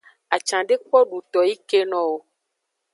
[0.35, 2.15] Acan de kpo duto yi keno o.